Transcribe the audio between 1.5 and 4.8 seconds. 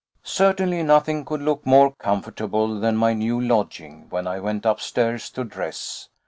more comfortable than my new lodging when I went